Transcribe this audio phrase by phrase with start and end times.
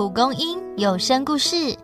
[0.00, 1.76] 蒲公英有声故事，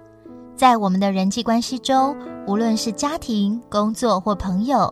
[0.56, 4.90] 在我们的人际关系中，无论是家庭、工作或朋友，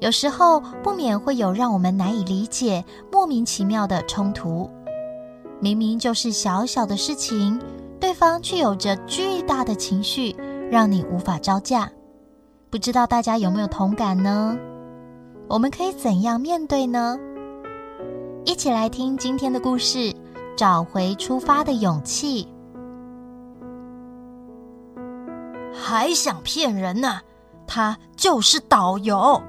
[0.00, 4.70] 有时候不免会有让我们难以理解、莫名其妙的冲突。
[5.58, 7.58] 明明就是小小的事情，
[7.98, 10.36] 对方却有着巨大的情绪，
[10.70, 11.90] 让你无法招架。
[12.68, 14.54] 不知道大家有没有同感呢？
[15.48, 17.18] 我们可以怎样面对呢？
[18.44, 20.14] 一起来听今天的故事，
[20.54, 22.46] 找回出发的勇气。
[25.88, 27.20] 还想骗人呢？
[27.64, 29.40] 他就是导游，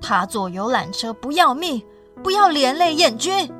[0.00, 1.82] 他坐游览车不要命，
[2.22, 3.52] 不要连累燕君。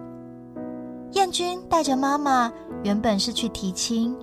[1.11, 2.51] 燕君带着妈妈，
[2.85, 4.17] 原本是去提亲，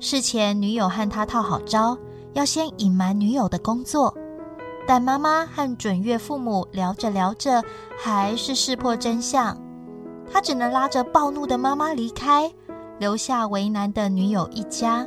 [0.00, 1.96] 事前女友和他套好招，
[2.32, 4.12] 要先隐瞒女友的工作。
[4.84, 7.62] 但妈妈和准岳父母聊着聊着，
[7.96, 9.56] 还是识破真相。
[10.32, 12.52] 他只能拉着暴怒的妈妈离开，
[12.98, 15.06] 留下为难的女友一家。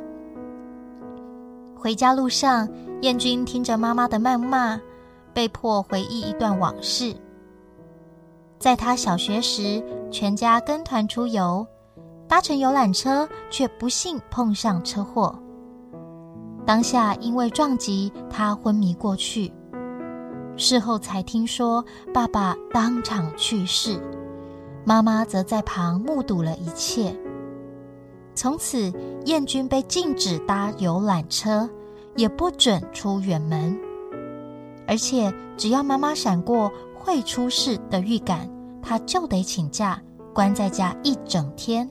[1.85, 2.67] 回家路上，
[3.03, 4.81] 燕君听着妈妈的谩骂，
[5.35, 7.15] 被迫回忆一段往事。
[8.57, 11.63] 在他小学时，全家跟团出游，
[12.27, 15.37] 搭乘游览车，却不幸碰上车祸。
[16.65, 19.53] 当下因为撞击，他昏迷过去。
[20.57, 23.99] 事后才听说，爸爸当场去世，
[24.83, 27.15] 妈妈则在旁目睹了一切。
[28.35, 28.91] 从此，
[29.25, 31.67] 燕君被禁止搭游览车，
[32.15, 33.79] 也不准出远门。
[34.87, 38.49] 而且，只要妈妈闪过会出事的预感，
[38.81, 39.99] 他就得请假，
[40.33, 41.89] 关在家一整天。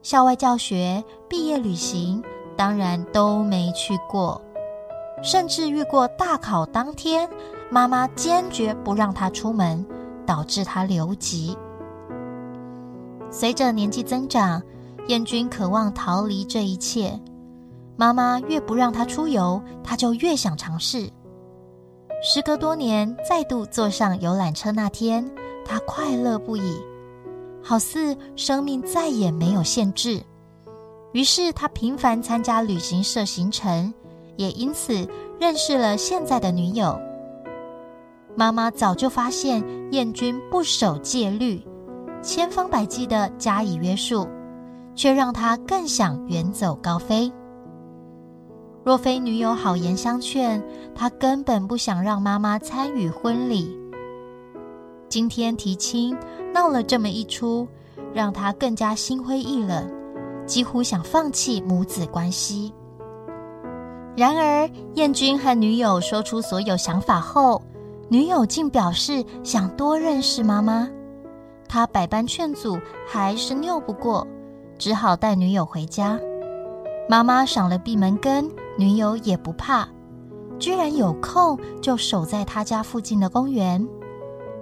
[0.00, 2.22] 校外教学、毕业旅行，
[2.56, 4.40] 当然都没去过，
[5.22, 7.28] 甚至遇过大考当天。
[7.70, 9.84] 妈妈坚决不让他出门，
[10.24, 11.58] 导致他留级。
[13.30, 14.62] 随着年纪增长，
[15.08, 17.18] 燕君渴望逃离这一切。
[17.96, 21.10] 妈妈越不让他出游，他就越想尝试。
[22.22, 25.28] 时隔多年，再度坐上游览车那天，
[25.64, 26.76] 他快乐不已，
[27.62, 30.22] 好似生命再也没有限制。
[31.12, 33.92] 于是他频繁参加旅行社行程，
[34.36, 35.08] 也因此
[35.40, 37.00] 认识了现在的女友。
[38.36, 41.66] 妈妈早就发现燕君不守戒律，
[42.22, 44.28] 千方百计的加以约束，
[44.98, 47.32] 却让他更想远走高飞。
[48.84, 50.60] 若非女友好言相劝，
[50.92, 53.78] 他根本不想让妈妈参与婚礼。
[55.08, 56.16] 今天提亲
[56.52, 57.68] 闹了这么一出，
[58.12, 59.88] 让他更加心灰意冷，
[60.44, 62.74] 几乎想放弃母子关系。
[64.16, 67.62] 然而，燕君和女友说出所有想法后。
[68.10, 70.88] 女友竟表示想多认识妈妈，
[71.68, 74.26] 他百般劝阻，还是拗不过，
[74.78, 76.18] 只好带女友回家。
[77.08, 79.88] 妈妈赏了闭门羹，女友也不怕，
[80.58, 83.86] 居然有空就守在他家附近的公园。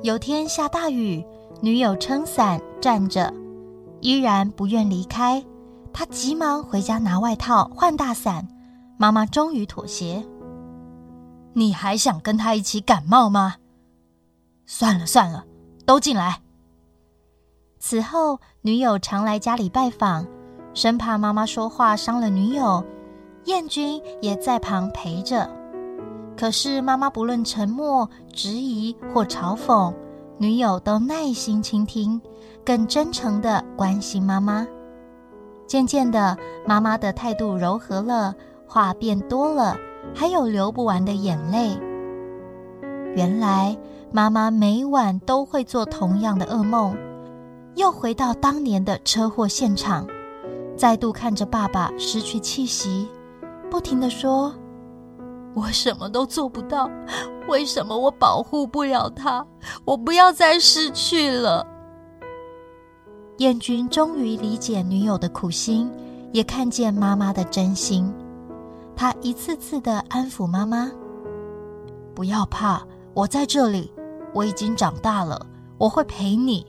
[0.03, 1.25] 有天下大雨，
[1.60, 3.32] 女友撑伞站着，
[4.00, 5.44] 依然不愿离开。
[5.93, 8.47] 他急忙回家拿外套换大伞，
[8.98, 10.25] 妈妈终于妥协。
[11.54, 13.56] 你还想跟他一起感冒吗？
[14.66, 15.44] 算了算了，
[15.87, 16.43] 都进来。
[17.89, 20.27] 此后，女友常来家里拜访，
[20.75, 22.83] 生怕妈妈说话伤了女友，
[23.45, 25.49] 燕君也在旁陪着。
[26.37, 29.95] 可是妈妈不论沉默、质疑或嘲讽，
[30.37, 32.21] 女友都耐心倾听，
[32.65, 34.67] 更真诚的关心妈妈。
[35.69, 36.37] 渐渐的，
[36.67, 38.35] 妈妈的态度柔和了，
[38.67, 39.77] 话变多了。
[40.13, 41.79] 还有流不完的眼泪。
[43.15, 43.79] 原来
[44.11, 46.97] 妈妈每晚都会做同样的噩梦，
[47.77, 50.07] 又回到当年的车祸现场，
[50.75, 53.07] 再度看着爸爸失去气息，
[53.71, 54.53] 不停的说
[55.55, 56.91] ：“我什么都做不到，
[57.49, 59.47] 为什么我保护不了他？
[59.85, 61.67] 我不要再失去了。”
[63.39, 65.91] 燕君终于理解女友的苦心，
[66.33, 68.11] 也看见妈妈的真心。
[68.97, 70.91] 他一次次的安抚妈妈
[72.17, 72.83] ：“不要怕，
[73.13, 73.93] 我在这里，
[74.33, 75.47] 我已经长大了，
[75.77, 76.67] 我会陪你。”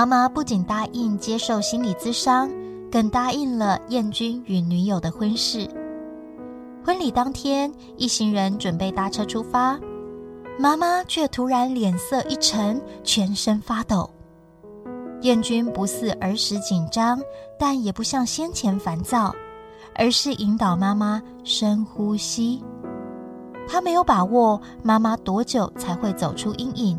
[0.00, 2.50] 妈妈不仅答应接受心理咨商，
[2.90, 5.68] 更答应了燕君与女友的婚事。
[6.82, 9.78] 婚礼当天，一行人准备搭车出发，
[10.58, 14.08] 妈妈却突然脸色一沉，全身发抖。
[15.20, 17.20] 燕君不似儿时紧张，
[17.58, 19.34] 但也不像先前烦躁。
[19.94, 22.64] 而是引导妈妈深呼吸。
[23.68, 26.98] 他没有把握妈妈多久才会走出阴影，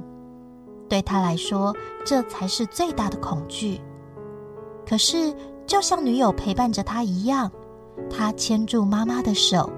[0.91, 1.73] 对他来说，
[2.05, 3.79] 这才是最大的恐惧。
[4.85, 5.33] 可是
[5.65, 7.49] 就像女友陪伴着他一样，
[8.09, 9.69] 他牵住妈妈的手，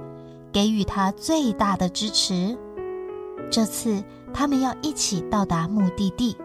[0.52, 2.58] 给予她最大的支持。
[3.52, 6.36] 这次他们要一起到达目的地。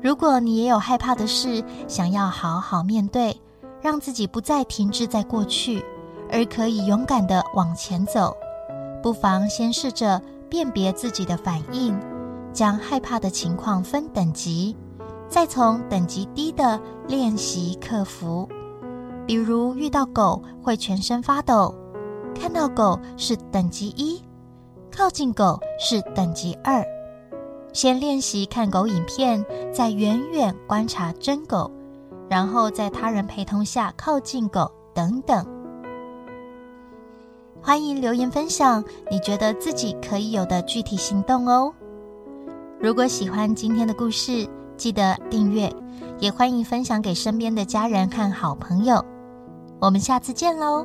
[0.00, 3.36] 如果你也有害怕的事，想要好好面对，
[3.80, 5.84] 让自己不再停滞在过去，
[6.30, 8.36] 而可以勇敢的往前走，
[9.02, 11.98] 不妨先试着辨别自己的反应，
[12.52, 14.76] 将害怕的情况分等级，
[15.28, 18.48] 再从等级低的练习克服。
[19.26, 21.74] 比如遇到狗会全身发抖，
[22.34, 24.22] 看到狗是等级一，
[24.90, 26.84] 靠近狗是等级二。
[27.72, 31.70] 先练习看狗影片，再远远观察真狗，
[32.28, 35.46] 然后在他人陪同下靠近狗，等等。
[37.62, 41.72] 欢迎留言分享你觉得自己可以有的具体行动哦。
[42.82, 44.44] 如果喜欢今天的故事，
[44.76, 45.72] 记得订阅，
[46.18, 49.00] 也欢迎分享给身边的家人和好朋友。
[49.80, 50.84] 我们下次见喽！